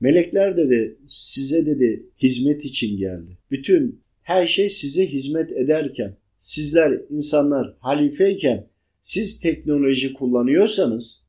Melekler 0.00 0.56
dedi 0.56 0.98
size 1.08 1.66
dedi 1.66 2.06
hizmet 2.22 2.64
için 2.64 2.96
geldi. 2.96 3.38
Bütün 3.50 4.00
her 4.22 4.46
şey 4.46 4.70
size 4.70 5.06
hizmet 5.06 5.52
ederken, 5.52 6.16
sizler 6.38 7.00
insanlar 7.10 7.76
halifeyken 7.78 8.66
siz 9.00 9.40
teknoloji 9.40 10.12
kullanıyorsanız 10.12 11.22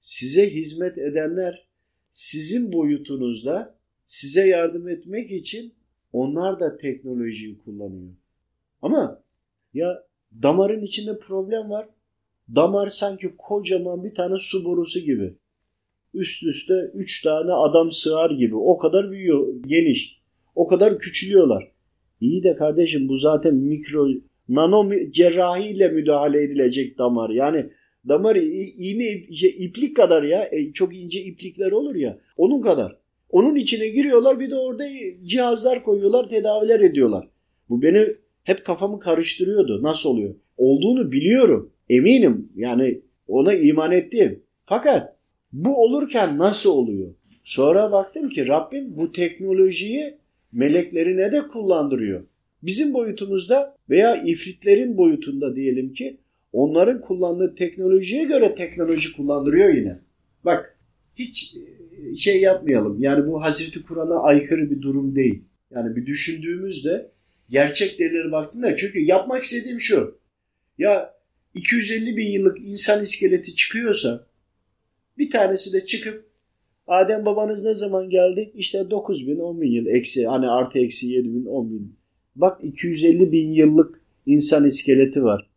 size 0.00 0.50
hizmet 0.50 0.98
edenler 0.98 1.66
sizin 2.10 2.72
boyutunuzda 2.72 3.75
size 4.06 4.46
yardım 4.46 4.88
etmek 4.88 5.30
için 5.30 5.74
onlar 6.12 6.60
da 6.60 6.76
teknolojiyi 6.76 7.58
kullanıyor. 7.58 8.12
Ama 8.82 9.22
ya 9.74 10.06
damarın 10.42 10.82
içinde 10.82 11.18
problem 11.18 11.70
var. 11.70 11.88
Damar 12.54 12.90
sanki 12.90 13.34
kocaman 13.38 14.04
bir 14.04 14.14
tane 14.14 14.38
su 14.38 14.64
borusu 14.64 15.00
gibi. 15.00 15.34
Üst 16.14 16.42
üste 16.42 16.74
üç 16.94 17.22
tane 17.22 17.52
adam 17.52 17.92
sığar 17.92 18.30
gibi. 18.30 18.56
O 18.56 18.78
kadar 18.78 19.10
büyüyor, 19.10 19.54
geniş. 19.66 20.20
O 20.54 20.66
kadar 20.66 20.98
küçülüyorlar. 20.98 21.72
İyi 22.20 22.42
de 22.42 22.56
kardeşim 22.56 23.08
bu 23.08 23.16
zaten 23.16 23.54
mikro, 23.54 24.08
nano 24.48 24.90
cerrahiyle 25.10 25.88
müdahale 25.88 26.42
edilecek 26.42 26.98
damar. 26.98 27.30
Yani 27.30 27.70
damar 28.08 28.36
iğne 28.36 29.12
iplik 29.40 29.96
kadar 29.96 30.22
ya. 30.22 30.48
E, 30.52 30.72
çok 30.72 30.96
ince 30.96 31.20
iplikler 31.20 31.72
olur 31.72 31.94
ya. 31.94 32.18
Onun 32.36 32.60
kadar. 32.60 32.98
Onun 33.30 33.56
içine 33.56 33.88
giriyorlar 33.88 34.40
bir 34.40 34.50
de 34.50 34.54
orada 34.56 34.84
cihazlar 35.24 35.84
koyuyorlar, 35.84 36.28
tedaviler 36.28 36.80
ediyorlar. 36.80 37.28
Bu 37.68 37.82
beni 37.82 38.08
hep 38.44 38.64
kafamı 38.64 39.00
karıştırıyordu. 39.00 39.82
Nasıl 39.82 40.10
oluyor? 40.10 40.34
Olduğunu 40.56 41.12
biliyorum. 41.12 41.72
Eminim. 41.88 42.48
Yani 42.56 43.00
ona 43.28 43.54
iman 43.54 43.92
ettim. 43.92 44.42
Fakat 44.66 45.16
bu 45.52 45.84
olurken 45.84 46.38
nasıl 46.38 46.70
oluyor? 46.70 47.14
Sonra 47.44 47.92
baktım 47.92 48.28
ki 48.28 48.46
Rabbim 48.46 48.96
bu 48.96 49.12
teknolojiyi 49.12 50.14
meleklerine 50.52 51.32
de 51.32 51.48
kullandırıyor. 51.48 52.24
Bizim 52.62 52.94
boyutumuzda 52.94 53.76
veya 53.90 54.22
ifritlerin 54.22 54.96
boyutunda 54.96 55.56
diyelim 55.56 55.92
ki 55.92 56.16
onların 56.52 57.00
kullandığı 57.00 57.54
teknolojiye 57.54 58.24
göre 58.24 58.54
teknoloji 58.54 59.16
kullandırıyor 59.16 59.74
yine. 59.74 59.98
Bak 60.44 60.78
hiç 61.16 61.56
şey 62.16 62.40
yapmayalım. 62.40 63.02
Yani 63.02 63.26
bu 63.26 63.42
Hazreti 63.42 63.82
Kur'an'a 63.82 64.22
aykırı 64.22 64.70
bir 64.70 64.82
durum 64.82 65.16
değil. 65.16 65.42
Yani 65.70 65.96
bir 65.96 66.06
düşündüğümüzde 66.06 67.10
gerçek 67.50 67.98
delilere 67.98 68.32
baktığımda 68.32 68.76
çünkü 68.76 68.98
yapmak 68.98 69.44
istediğim 69.44 69.80
şu. 69.80 70.18
Ya 70.78 71.14
250 71.54 72.16
bin 72.16 72.30
yıllık 72.30 72.58
insan 72.60 73.04
iskeleti 73.04 73.54
çıkıyorsa 73.54 74.26
bir 75.18 75.30
tanesi 75.30 75.72
de 75.72 75.86
çıkıp 75.86 76.26
Adem 76.86 77.26
babanız 77.26 77.64
ne 77.64 77.74
zaman 77.74 78.10
geldi? 78.10 78.52
İşte 78.54 78.90
9 78.90 79.26
bin 79.26 79.38
10 79.38 79.60
bin 79.60 79.70
yıl 79.70 79.86
eksi 79.86 80.26
hani 80.26 80.48
artı 80.48 80.78
eksi 80.78 81.06
7 81.06 81.34
bin 81.34 81.46
10 81.46 81.70
bin. 81.70 81.96
Bak 82.36 82.64
250 82.64 83.32
bin 83.32 83.50
yıllık 83.50 84.00
insan 84.26 84.66
iskeleti 84.66 85.24
var. 85.24 85.50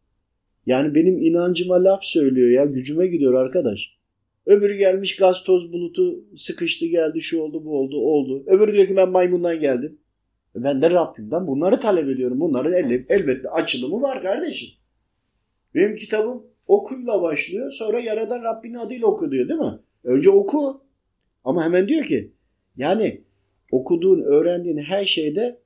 Yani 0.65 0.95
benim 0.95 1.17
inancıma 1.21 1.83
laf 1.83 2.03
söylüyor 2.03 2.49
ya 2.49 2.65
gücüme 2.65 3.07
gidiyor 3.07 3.33
arkadaş. 3.33 3.98
Öbürü 4.45 4.77
gelmiş 4.77 5.15
gaz 5.15 5.43
toz 5.43 5.73
bulutu 5.73 6.25
sıkıştı 6.37 6.85
geldi 6.85 7.21
şu 7.21 7.41
oldu 7.41 7.65
bu 7.65 7.79
oldu 7.79 7.97
oldu. 7.97 8.43
Öbürü 8.47 8.73
diyor 8.73 8.87
ki 8.87 8.95
ben 8.95 9.09
maymundan 9.09 9.59
geldim. 9.59 9.99
E 10.55 10.63
ben 10.63 10.81
de 10.81 10.89
Rabbimden 10.89 11.47
bunları 11.47 11.79
talep 11.79 12.09
ediyorum. 12.09 12.39
Bunların 12.39 12.73
el, 12.73 13.05
elbette 13.09 13.49
açılımı 13.49 14.01
var 14.01 14.21
kardeşim. 14.21 14.69
Benim 15.75 15.95
kitabım 15.95 16.43
okuyla 16.67 17.21
başlıyor 17.21 17.71
sonra 17.71 17.99
yaradan 17.99 18.43
Rabbinin 18.43 18.77
adıyla 18.77 19.07
oku 19.07 19.31
diyor 19.31 19.49
değil 19.49 19.59
mi? 19.59 19.79
Önce 20.03 20.29
oku 20.29 20.81
ama 21.43 21.63
hemen 21.63 21.87
diyor 21.87 22.03
ki 22.03 22.31
yani 22.77 23.21
okuduğun, 23.71 24.21
öğrendiğin 24.21 24.77
her 24.77 25.05
şeyde 25.05 25.59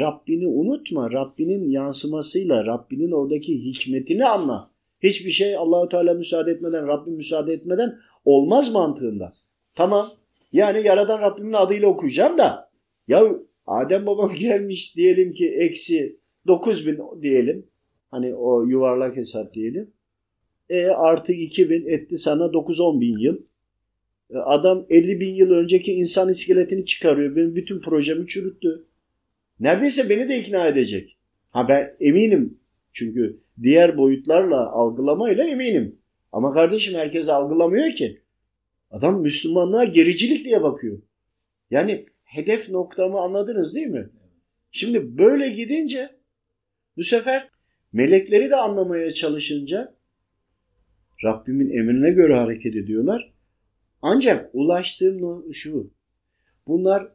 Rabbini 0.00 0.48
unutma. 0.48 1.10
Rabbinin 1.10 1.70
yansımasıyla, 1.70 2.66
Rabbinin 2.66 3.12
oradaki 3.12 3.64
hikmetini 3.64 4.26
anla. 4.26 4.70
Hiçbir 5.04 5.30
şey 5.30 5.56
Allahu 5.56 5.88
Teala 5.88 6.14
müsaade 6.14 6.50
etmeden, 6.50 6.88
Rabbim 6.88 7.14
müsaade 7.14 7.52
etmeden 7.52 7.98
olmaz 8.24 8.72
mantığında. 8.72 9.32
Tamam. 9.74 10.12
Yani 10.52 10.86
yaradan 10.86 11.20
Rabbimin 11.20 11.52
adıyla 11.52 11.88
okuyacağım 11.88 12.38
da 12.38 12.70
ya 13.08 13.22
Adem 13.66 14.06
babam 14.06 14.34
gelmiş 14.40 14.96
diyelim 14.96 15.32
ki 15.32 15.48
eksi 15.48 16.18
9000 16.46 17.00
diyelim. 17.22 17.66
Hani 18.10 18.34
o 18.34 18.64
yuvarlak 18.64 19.16
hesap 19.16 19.54
diyelim. 19.54 19.90
E 20.70 20.86
artı 20.86 21.32
2000 21.32 21.86
etti 21.86 22.18
sana 22.18 22.44
9-10 22.44 23.00
bin 23.00 23.18
yıl. 23.18 23.38
E, 24.30 24.36
adam 24.38 24.86
50 24.90 25.20
bin 25.20 25.34
yıl 25.34 25.50
önceki 25.50 25.92
insan 25.92 26.32
iskeletini 26.32 26.86
çıkarıyor. 26.86 27.36
Benim 27.36 27.56
bütün 27.56 27.80
projemi 27.80 28.26
çürüttü. 28.26 28.84
Neredeyse 29.60 30.10
beni 30.10 30.28
de 30.28 30.38
ikna 30.40 30.68
edecek. 30.68 31.16
Ha 31.50 31.68
ben 31.68 31.96
eminim. 32.00 32.58
Çünkü 32.92 33.43
diğer 33.62 33.98
boyutlarla 33.98 34.70
algılamayla 34.72 35.44
eminim. 35.44 35.98
Ama 36.32 36.52
kardeşim 36.52 36.94
herkes 36.94 37.28
algılamıyor 37.28 37.92
ki. 37.92 38.22
Adam 38.90 39.20
Müslümanlığa 39.20 39.84
gericilik 39.84 40.44
diye 40.44 40.62
bakıyor. 40.62 41.02
Yani 41.70 42.06
hedef 42.24 42.68
noktamı 42.68 43.20
anladınız 43.20 43.74
değil 43.74 43.86
mi? 43.86 44.10
Şimdi 44.72 45.18
böyle 45.18 45.48
gidince 45.48 46.10
bu 46.96 47.02
sefer 47.02 47.50
melekleri 47.92 48.50
de 48.50 48.56
anlamaya 48.56 49.14
çalışınca 49.14 49.94
Rabbimin 51.24 51.70
emrine 51.70 52.10
göre 52.10 52.34
hareket 52.34 52.76
ediyorlar. 52.76 53.34
Ancak 54.02 54.50
ulaştığım 54.52 55.54
şu. 55.54 55.90
Bunlar 56.66 57.12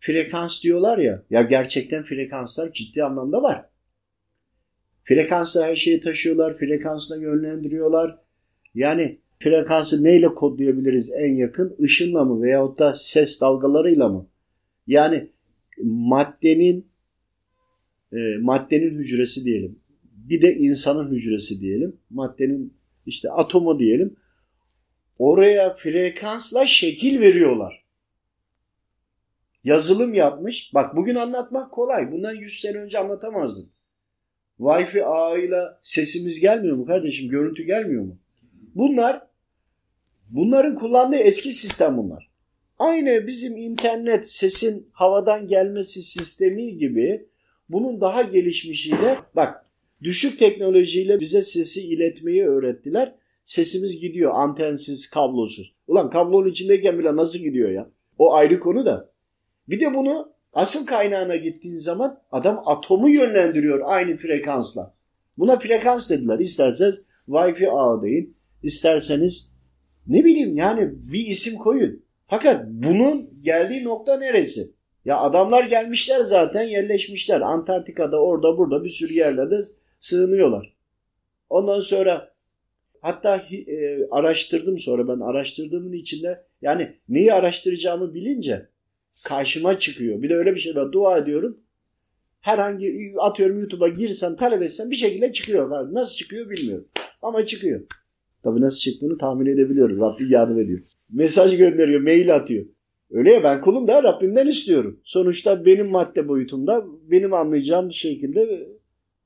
frekans 0.00 0.62
diyorlar 0.62 0.98
ya. 0.98 1.22
Ya 1.30 1.42
gerçekten 1.42 2.02
frekanslar 2.02 2.72
ciddi 2.72 3.04
anlamda 3.04 3.42
var. 3.42 3.68
Frekansla 5.06 5.66
her 5.66 5.76
şeyi 5.76 6.00
taşıyorlar. 6.00 6.58
Frekansla 6.58 7.16
yönlendiriyorlar. 7.16 8.18
Yani 8.74 9.18
frekansı 9.38 10.04
neyle 10.04 10.26
kodlayabiliriz 10.26 11.10
en 11.10 11.34
yakın? 11.34 11.76
Işınla 11.78 12.24
mı 12.24 12.42
veyahut 12.42 12.78
da 12.78 12.94
ses 12.94 13.40
dalgalarıyla 13.40 14.08
mı? 14.08 14.28
Yani 14.86 15.30
maddenin 15.82 16.86
e, 18.12 18.16
maddenin 18.40 18.98
hücresi 18.98 19.44
diyelim. 19.44 19.78
Bir 20.04 20.42
de 20.42 20.54
insanın 20.54 21.12
hücresi 21.12 21.60
diyelim. 21.60 21.96
Maddenin 22.10 22.74
işte 23.06 23.30
atomu 23.30 23.78
diyelim. 23.78 24.16
Oraya 25.18 25.74
frekansla 25.74 26.66
şekil 26.66 27.20
veriyorlar. 27.20 27.84
Yazılım 29.64 30.14
yapmış. 30.14 30.70
Bak 30.74 30.96
bugün 30.96 31.14
anlatmak 31.14 31.72
kolay. 31.72 32.12
Bundan 32.12 32.34
100 32.34 32.60
sene 32.60 32.78
önce 32.78 32.98
anlatamazdın. 32.98 33.75
Wi-Fi 34.58 35.04
ağıyla 35.04 35.78
sesimiz 35.82 36.40
gelmiyor 36.40 36.76
mu 36.76 36.86
kardeşim? 36.86 37.30
Görüntü 37.30 37.62
gelmiyor 37.62 38.02
mu? 38.02 38.18
Bunlar 38.74 39.26
bunların 40.30 40.74
kullandığı 40.74 41.16
eski 41.16 41.52
sistem 41.52 41.96
bunlar. 41.96 42.30
Aynı 42.78 43.26
bizim 43.26 43.56
internet 43.56 44.32
sesin 44.32 44.88
havadan 44.92 45.48
gelmesi 45.48 46.02
sistemi 46.02 46.78
gibi 46.78 47.26
bunun 47.68 48.00
daha 48.00 48.22
gelişmişiyle 48.22 49.18
bak 49.36 49.66
düşük 50.02 50.38
teknolojiyle 50.38 51.20
bize 51.20 51.42
sesi 51.42 51.80
iletmeyi 51.80 52.46
öğrettiler. 52.46 53.14
Sesimiz 53.44 54.00
gidiyor 54.00 54.32
antensiz, 54.34 55.10
kablosuz. 55.10 55.74
Ulan 55.86 56.10
kablonun 56.10 56.50
içindeyken 56.50 56.98
bile 56.98 57.16
nasıl 57.16 57.38
gidiyor 57.38 57.70
ya? 57.70 57.90
O 58.18 58.34
ayrı 58.34 58.60
konu 58.60 58.86
da. 58.86 59.10
Bir 59.68 59.80
de 59.80 59.94
bunu 59.94 60.32
asıl 60.56 60.86
kaynağına 60.86 61.36
gittiğin 61.36 61.76
zaman 61.76 62.20
adam 62.32 62.62
atomu 62.66 63.08
yönlendiriyor 63.08 63.80
aynı 63.84 64.16
frekansla. 64.16 64.94
Buna 65.38 65.58
frekans 65.58 66.10
dediler. 66.10 66.38
İsterseniz 66.38 67.02
Wi-Fi 67.28 67.68
ağı 67.70 68.02
deyin. 68.02 68.36
İsterseniz 68.62 69.56
ne 70.06 70.24
bileyim 70.24 70.56
yani 70.56 70.92
bir 71.12 71.26
isim 71.26 71.54
koyun. 71.54 72.04
Fakat 72.28 72.66
bunun 72.66 73.42
geldiği 73.42 73.84
nokta 73.84 74.18
neresi? 74.18 74.60
Ya 75.04 75.18
adamlar 75.20 75.64
gelmişler 75.64 76.20
zaten 76.20 76.62
yerleşmişler. 76.62 77.40
Antarktika'da 77.40 78.22
orada 78.22 78.58
burada 78.58 78.84
bir 78.84 78.88
sürü 78.88 79.12
yerlerde 79.12 79.60
sığınıyorlar. 79.98 80.76
Ondan 81.50 81.80
sonra 81.80 82.32
hatta 83.00 83.36
e, 83.36 84.06
araştırdım 84.10 84.78
sonra 84.78 85.08
ben 85.08 85.20
araştırdığımın 85.20 85.92
içinde 85.92 86.44
yani 86.62 86.96
neyi 87.08 87.32
araştıracağımı 87.32 88.14
bilince 88.14 88.68
karşıma 89.24 89.78
çıkıyor. 89.78 90.22
Bir 90.22 90.30
de 90.30 90.34
öyle 90.34 90.54
bir 90.54 90.60
şey 90.60 90.76
var. 90.76 90.92
Dua 90.92 91.18
ediyorum. 91.18 91.58
Herhangi 92.40 93.14
atıyorum 93.18 93.58
YouTube'a 93.58 93.88
girsem 93.88 94.36
talep 94.36 94.62
etsem 94.62 94.90
bir 94.90 94.96
şekilde 94.96 95.32
çıkıyor. 95.32 95.94
Nasıl 95.94 96.14
çıkıyor 96.14 96.50
bilmiyorum. 96.50 96.88
ama 97.22 97.46
çıkıyor. 97.46 97.80
Tabii 98.42 98.60
nasıl 98.60 98.78
çıktığını 98.78 99.18
tahmin 99.18 99.46
edebiliyorum. 99.46 100.00
Rabbim 100.00 100.30
yardım 100.30 100.60
ediyor. 100.60 100.80
Mesaj 101.10 101.56
gönderiyor, 101.56 102.00
mail 102.00 102.34
atıyor. 102.34 102.66
Öyle 103.10 103.32
ya 103.32 103.44
ben 103.44 103.60
kulum 103.60 103.88
da 103.88 104.02
Rabbimden 104.02 104.46
istiyorum. 104.46 105.00
Sonuçta 105.04 105.64
benim 105.64 105.90
madde 105.90 106.28
boyutumda 106.28 106.84
benim 107.10 107.34
anlayacağım 107.34 107.92
şekilde 107.92 108.68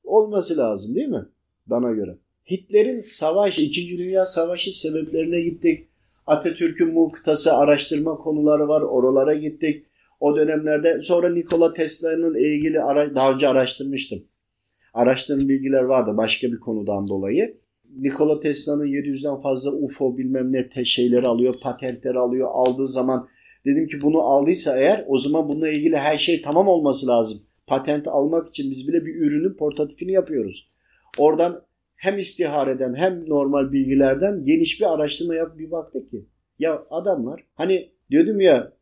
olması 0.04 0.56
lazım 0.56 0.94
değil 0.94 1.08
mi? 1.08 1.26
Bana 1.66 1.90
göre. 1.90 2.18
Hitler'in 2.50 3.00
savaş, 3.00 3.58
2. 3.58 3.98
Dünya 3.98 4.26
Savaşı 4.26 4.78
sebeplerine 4.80 5.40
gittik. 5.40 5.88
Atatürk'ün 6.26 6.92
muhtası 6.92 7.54
araştırma 7.54 8.16
konuları 8.16 8.68
var. 8.68 8.82
Oralara 8.82 9.34
gittik. 9.34 9.86
O 10.20 10.36
dönemlerde 10.36 11.00
sonra 11.02 11.32
Nikola 11.32 11.74
Tesla'nın 11.74 12.34
ilgili 12.34 12.80
ara, 12.80 13.14
daha 13.14 13.32
önce 13.32 13.48
araştırmıştım. 13.48 14.22
Araştırdığım 14.94 15.48
bilgiler 15.48 15.82
vardı 15.82 16.16
başka 16.16 16.52
bir 16.52 16.60
konudan 16.60 17.08
dolayı. 17.08 17.60
Nikola 17.98 18.40
Tesla'nın 18.40 18.86
700'den 18.86 19.40
fazla 19.40 19.72
UFO 19.72 20.18
bilmem 20.18 20.52
ne 20.52 20.68
te 20.68 20.84
şeyleri 20.84 21.26
alıyor, 21.26 21.54
patentleri 21.62 22.18
alıyor. 22.18 22.48
Aldığı 22.52 22.88
zaman 22.88 23.28
dedim 23.64 23.88
ki 23.88 24.02
bunu 24.02 24.20
aldıysa 24.20 24.78
eğer 24.78 25.04
o 25.08 25.18
zaman 25.18 25.48
bununla 25.48 25.68
ilgili 25.68 25.96
her 25.96 26.18
şey 26.18 26.42
tamam 26.42 26.68
olması 26.68 27.06
lazım. 27.06 27.38
Patent 27.66 28.08
almak 28.08 28.48
için 28.48 28.70
biz 28.70 28.88
bile 28.88 29.06
bir 29.06 29.14
ürünün 29.14 29.56
portatifini 29.56 30.12
yapıyoruz. 30.12 30.70
Oradan 31.18 31.62
hem 32.00 32.18
istihareden 32.18 32.94
hem 32.94 33.28
normal 33.28 33.72
bilgilerden 33.72 34.44
geniş 34.44 34.80
bir 34.80 34.94
araştırma 34.94 35.34
yapıp 35.34 35.58
bir 35.58 35.70
baktık 35.70 36.10
ki 36.10 36.26
ya 36.58 36.86
adamlar 36.90 37.44
hani 37.54 37.90
diyordum 38.10 38.40
ya 38.40 38.72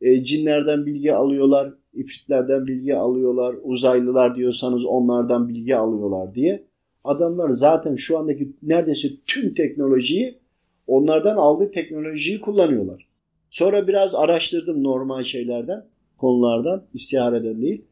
e, 0.00 0.24
cinlerden 0.24 0.86
bilgi 0.86 1.12
alıyorlar, 1.12 1.74
ifritlerden 1.92 2.66
bilgi 2.66 2.96
alıyorlar, 2.96 3.56
uzaylılar 3.62 4.36
diyorsanız 4.36 4.84
onlardan 4.84 5.48
bilgi 5.48 5.76
alıyorlar 5.76 6.34
diye. 6.34 6.66
Adamlar 7.04 7.50
zaten 7.50 7.94
şu 7.94 8.18
andaki 8.18 8.52
neredeyse 8.62 9.08
tüm 9.26 9.54
teknolojiyi 9.54 10.38
onlardan 10.86 11.36
aldığı 11.36 11.70
teknolojiyi 11.70 12.40
kullanıyorlar. 12.40 13.08
Sonra 13.50 13.88
biraz 13.88 14.14
araştırdım 14.14 14.82
normal 14.82 15.24
şeylerden, 15.24 15.84
konulardan, 16.18 16.84
istihareden 16.94 17.62
değil. 17.62 17.84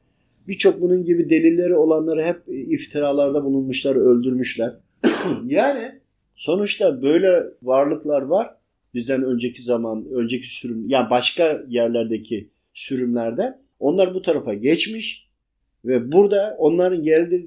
Birçok 0.49 0.81
bunun 0.81 1.05
gibi 1.05 1.31
delilleri 1.31 1.75
olanları 1.75 2.23
hep 2.25 2.43
iftiralarda 2.49 3.45
bulunmuşlar, 3.45 3.97
öldürmüşler. 3.97 4.77
yani 5.47 6.01
sonuçta 6.35 7.03
böyle 7.03 7.45
varlıklar 7.63 8.23
var. 8.23 8.55
Bizden 8.95 9.23
önceki 9.23 9.63
zaman, 9.63 10.07
önceki 10.11 10.49
sürüm, 10.49 10.89
yani 10.89 11.11
başka 11.11 11.65
yerlerdeki 11.69 12.49
sürümlerden. 12.75 13.63
Onlar 13.81 14.15
bu 14.15 14.23
tarafa 14.23 14.55
geçmiş 14.55 15.29
ve 15.85 16.13
burada 16.13 16.57
onların 16.59 17.03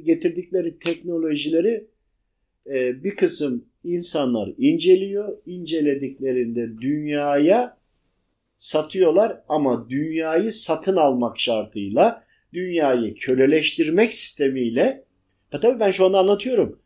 getirdikleri 0.05 0.79
teknolojileri 0.79 1.87
e, 2.67 3.03
bir 3.03 3.15
kısım 3.15 3.65
insanlar 3.83 4.53
inceliyor. 4.57 5.37
İncelediklerinde 5.45 6.81
dünyaya 6.81 7.77
satıyorlar 8.57 9.41
ama 9.49 9.89
dünyayı 9.89 10.51
satın 10.51 10.95
almak 10.95 11.39
şartıyla 11.39 12.24
dünyayı 12.53 13.15
köleleştirmek 13.15 14.13
sistemiyle 14.13 15.03
ha 15.51 15.59
tabii 15.59 15.79
ben 15.79 15.91
şu 15.91 16.05
anda 16.05 16.19
anlatıyorum. 16.19 16.79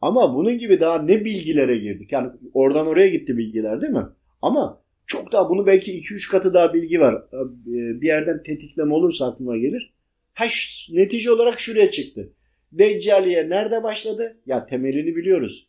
Ama 0.00 0.34
bunun 0.34 0.58
gibi 0.58 0.80
daha 0.80 1.02
ne 1.02 1.24
bilgilere 1.24 1.76
girdik. 1.76 2.12
Yani 2.12 2.30
oradan 2.54 2.86
oraya 2.86 3.08
gitti 3.08 3.36
bilgiler 3.36 3.80
değil 3.80 3.92
mi? 3.92 4.06
Ama 4.42 4.82
çok 5.06 5.32
daha 5.32 5.50
bunu 5.50 5.66
belki 5.66 6.02
2-3 6.02 6.30
katı 6.30 6.54
daha 6.54 6.74
bilgi 6.74 7.00
var. 7.00 7.14
Ee, 7.14 8.00
bir 8.00 8.06
yerden 8.06 8.42
tetikleme 8.42 8.94
olursa 8.94 9.26
aklıma 9.26 9.56
gelir. 9.56 9.92
Ha, 10.34 10.44
netice 10.90 11.30
olarak 11.30 11.60
şuraya 11.60 11.90
çıktı. 11.90 12.32
Deccaliye 12.72 13.48
nerede 13.48 13.82
başladı? 13.82 14.36
Ya 14.46 14.66
temelini 14.66 15.16
biliyoruz. 15.16 15.68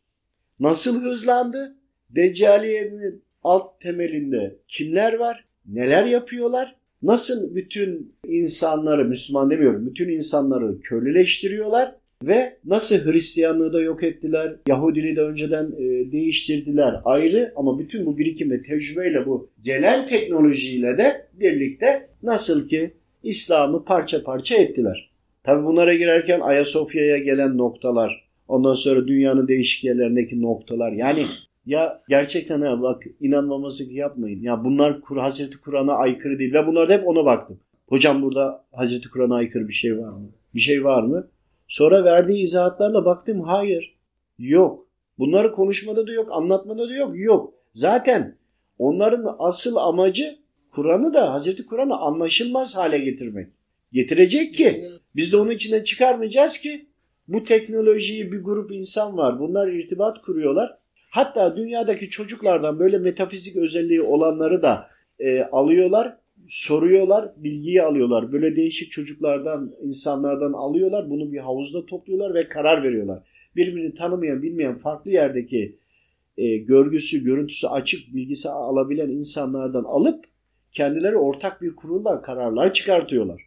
Nasıl 0.60 1.02
hızlandı? 1.02 1.78
Deccaliye'nin 2.10 3.24
alt 3.44 3.82
temelinde 3.82 4.56
kimler 4.68 5.14
var? 5.14 5.46
Neler 5.66 6.06
yapıyorlar? 6.06 6.76
Nasıl 7.04 7.56
bütün 7.56 8.14
insanları, 8.28 9.06
Müslüman 9.06 9.50
demiyorum, 9.50 9.86
bütün 9.86 10.10
insanları 10.10 10.82
köleleştiriyorlar 10.82 11.96
ve 12.24 12.58
nasıl 12.66 13.12
Hristiyanlığı 13.12 13.74
da 13.74 13.82
yok 13.82 14.04
ettiler, 14.04 14.56
Yahudiliği 14.68 15.16
de 15.16 15.22
önceden 15.22 15.72
e, 15.78 16.12
değiştirdiler 16.12 17.02
ayrı 17.06 17.54
ama 17.56 17.80
bütün 17.80 18.06
bu 18.06 18.18
birikim 18.18 18.52
ve 18.52 18.62
tecrübeyle 18.62 19.26
bu 19.26 19.50
gelen 19.64 20.08
teknolojiyle 20.08 20.98
de 20.98 21.28
birlikte 21.34 22.10
nasıl 22.24 22.68
ki 22.68 22.94
İslam'ı 23.24 23.86
parça 23.86 24.24
parça 24.24 24.56
ettiler. 24.56 25.12
Tabi 25.44 25.66
bunlara 25.66 25.94
girerken 25.94 26.40
Ayasofya'ya 26.40 27.18
gelen 27.18 27.58
noktalar, 27.58 28.28
ondan 28.48 28.74
sonra 28.74 29.08
dünyanın 29.08 29.48
değişik 29.48 29.84
yerlerindeki 29.84 30.42
noktalar 30.42 30.92
yani 30.92 31.26
ya 31.68 32.02
gerçekten 32.10 32.62
ha 32.62 32.82
bak 32.82 33.04
inanmaması 33.20 33.94
yapmayın. 33.94 34.42
Ya 34.42 34.64
bunlar 34.64 35.02
Kur 35.02 35.18
Hazreti 35.18 35.62
Kur'an'a 35.62 35.94
aykırı 35.94 36.40
değil. 36.40 36.54
Ve 36.54 36.68
bunlarda 36.68 36.94
hep 36.94 37.08
ona 37.08 37.26
baktım. 37.26 37.60
Hocam 37.88 38.22
burada 38.22 38.66
Hazreti 38.72 39.10
Kur'an'a 39.10 39.36
aykırı 39.36 39.68
bir 39.68 39.74
şey 39.74 39.98
var 39.98 40.12
mı? 40.12 40.30
Bir 40.56 40.60
şey 40.60 40.84
var 40.84 41.04
mı? 41.04 41.28
Sonra 41.68 42.04
verdiği 42.04 42.44
izahatlarla 42.44 43.06
baktım 43.06 43.42
hayır. 43.42 43.98
Yok. 44.40 44.88
Bunları 45.20 45.52
konuşmada 45.52 46.08
da 46.08 46.14
yok, 46.14 46.30
anlatmada 46.32 46.90
da 46.90 46.96
yok. 46.96 47.12
Yok. 47.16 47.54
Zaten 47.74 48.38
onların 48.80 49.36
asıl 49.40 49.76
amacı 49.76 50.38
Kur'an'ı 50.72 51.14
da 51.14 51.34
Hazreti 51.34 51.66
Kur'an'ı 51.66 51.98
anlaşılmaz 51.98 52.76
hale 52.76 52.98
getirmek. 52.98 53.48
Getirecek 53.92 54.54
ki 54.54 54.92
biz 55.16 55.32
de 55.32 55.38
onun 55.38 55.52
içinden 55.52 55.84
çıkarmayacağız 55.84 56.58
ki 56.58 56.86
bu 57.28 57.44
teknolojiyi 57.44 58.32
bir 58.32 58.44
grup 58.44 58.72
insan 58.72 59.18
var. 59.18 59.40
Bunlar 59.40 59.68
irtibat 59.68 60.22
kuruyorlar. 60.22 60.78
Hatta 61.10 61.58
dünyadaki 61.58 62.10
çocuklardan 62.10 62.80
böyle 62.80 62.98
metafizik 62.98 63.56
özelliği 63.56 64.02
olanları 64.02 64.62
da 64.62 64.88
e, 65.20 65.42
alıyorlar, 65.42 66.18
soruyorlar, 66.48 67.32
bilgiyi 67.38 67.82
alıyorlar. 67.82 68.32
Böyle 68.32 68.56
değişik 68.56 68.92
çocuklardan, 68.92 69.76
insanlardan 69.84 70.54
alıyorlar. 70.54 71.10
Bunu 71.10 71.32
bir 71.32 71.38
havuzda 71.38 71.86
topluyorlar 71.86 72.34
ve 72.34 72.48
karar 72.50 72.84
veriyorlar. 72.84 73.24
Birbirini 73.56 73.96
tanımayan, 73.96 74.42
bilmeyen 74.42 74.78
farklı 74.78 75.12
yerdeki 75.12 75.76
e, 76.38 76.58
görgüsü, 76.58 77.24
görüntüsü 77.24 77.68
açık 77.68 78.16
bilgisi 78.16 78.50
alabilen 78.50 79.10
insanlardan 79.10 79.84
alıp 79.84 80.26
kendileri 80.72 81.18
ortak 81.18 81.62
bir 81.62 81.76
kurulla 81.76 82.22
kararlar 82.22 82.74
çıkartıyorlar. 82.74 83.42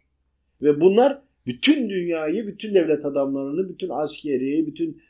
Ve 0.61 0.81
bunlar 0.81 1.21
bütün 1.45 1.89
dünyayı, 1.89 2.47
bütün 2.47 2.73
devlet 2.73 3.05
adamlarını, 3.05 3.69
bütün 3.69 3.89
askeri, 3.89 4.67
bütün 4.67 5.01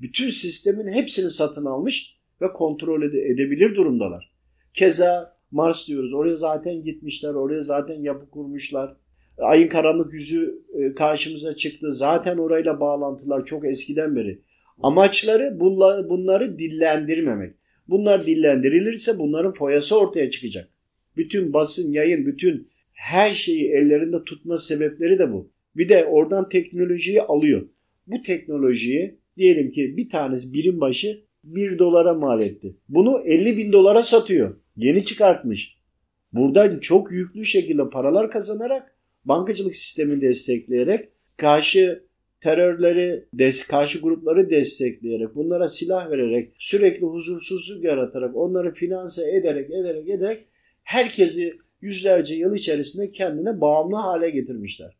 bütün 0.00 0.28
sistemin 0.30 0.92
hepsini 0.92 1.30
satın 1.30 1.64
almış 1.64 2.16
ve 2.42 2.52
kontrol 2.52 3.02
ede- 3.02 3.28
edebilir 3.28 3.74
durumdalar. 3.74 4.30
Keza 4.74 5.36
Mars 5.50 5.88
diyoruz. 5.88 6.14
Oraya 6.14 6.36
zaten 6.36 6.84
gitmişler. 6.84 7.34
Oraya 7.34 7.62
zaten 7.62 8.00
yapı 8.00 8.30
kurmuşlar. 8.30 8.96
Ayın 9.38 9.68
karanlık 9.68 10.12
yüzü 10.12 10.62
e, 10.74 10.94
karşımıza 10.94 11.56
çıktı. 11.56 11.92
Zaten 11.92 12.38
orayla 12.38 12.80
bağlantılar 12.80 13.44
çok 13.44 13.66
eskiden 13.66 14.16
beri. 14.16 14.40
Amaçları 14.82 15.60
bunları 16.08 16.58
dillendirmemek. 16.58 17.54
Bunlar 17.88 18.26
dillendirilirse 18.26 19.18
bunların 19.18 19.52
foyası 19.52 19.98
ortaya 19.98 20.30
çıkacak. 20.30 20.68
Bütün 21.16 21.52
basın, 21.52 21.92
yayın, 21.92 22.26
bütün 22.26 22.68
her 22.92 23.30
şeyi 23.30 23.70
ellerinde 23.70 24.24
tutma 24.24 24.58
sebepleri 24.58 25.18
de 25.18 25.32
bu. 25.32 25.50
Bir 25.76 25.88
de 25.88 26.04
oradan 26.04 26.48
teknolojiyi 26.48 27.22
alıyor. 27.22 27.68
Bu 28.06 28.22
teknolojiyi 28.22 29.18
diyelim 29.36 29.72
ki 29.72 29.96
bir 29.96 30.10
tanesi 30.10 30.52
birim 30.52 30.80
başı 30.80 31.24
1 31.44 31.78
dolara 31.78 32.14
mal 32.14 32.42
etti. 32.42 32.76
Bunu 32.88 33.22
50 33.24 33.56
bin 33.56 33.72
dolara 33.72 34.02
satıyor. 34.02 34.56
Yeni 34.76 35.04
çıkartmış. 35.04 35.76
Buradan 36.32 36.78
çok 36.78 37.12
yüklü 37.12 37.44
şekilde 37.44 37.90
paralar 37.90 38.30
kazanarak 38.30 38.96
bankacılık 39.24 39.76
sistemini 39.76 40.20
destekleyerek 40.20 41.08
karşı 41.36 42.06
terörleri, 42.40 43.24
karşı 43.68 44.00
grupları 44.00 44.50
destekleyerek, 44.50 45.34
bunlara 45.34 45.68
silah 45.68 46.10
vererek, 46.10 46.52
sürekli 46.58 47.06
huzursuzluk 47.06 47.84
yaratarak, 47.84 48.36
onları 48.36 48.74
finanse 48.74 49.36
ederek, 49.36 49.70
ederek, 49.70 50.08
ederek 50.08 50.44
herkesi 50.82 51.58
yüzlerce 51.80 52.34
yıl 52.34 52.54
içerisinde 52.54 53.12
kendine 53.12 53.60
bağımlı 53.60 53.96
hale 53.96 54.30
getirmişler. 54.30 54.96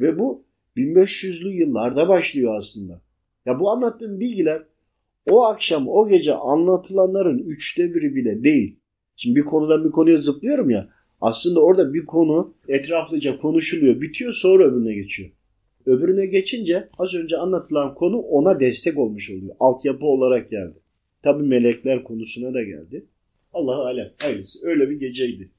Ve 0.00 0.18
bu 0.18 0.44
1500'lü 0.76 1.48
yıllarda 1.48 2.08
başlıyor 2.08 2.56
aslında. 2.56 3.00
Ya 3.46 3.60
bu 3.60 3.70
anlattığım 3.70 4.20
bilgiler 4.20 4.62
o 5.30 5.44
akşam 5.44 5.88
o 5.88 6.08
gece 6.08 6.34
anlatılanların 6.34 7.38
üçte 7.38 7.94
biri 7.94 8.14
bile 8.14 8.44
değil. 8.44 8.76
Şimdi 9.16 9.36
bir 9.36 9.44
konudan 9.44 9.84
bir 9.84 9.90
konuya 9.90 10.16
zıplıyorum 10.16 10.70
ya. 10.70 10.88
Aslında 11.20 11.60
orada 11.60 11.94
bir 11.94 12.06
konu 12.06 12.54
etraflıca 12.68 13.38
konuşuluyor, 13.38 14.00
bitiyor 14.00 14.32
sonra 14.32 14.64
öbürüne 14.64 14.94
geçiyor. 14.94 15.30
Öbürüne 15.86 16.26
geçince 16.26 16.88
az 16.98 17.14
önce 17.14 17.36
anlatılan 17.36 17.94
konu 17.94 18.18
ona 18.18 18.60
destek 18.60 18.98
olmuş 18.98 19.30
oluyor. 19.30 19.56
Altyapı 19.60 20.06
olarak 20.06 20.50
geldi. 20.50 20.78
Tabi 21.22 21.42
melekler 21.42 22.04
konusuna 22.04 22.54
da 22.54 22.62
geldi. 22.62 23.06
Allah 23.52 23.86
alem. 23.86 24.12
Hayırlısı. 24.22 24.66
Öyle 24.66 24.90
bir 24.90 24.98
geceydi. 24.98 25.50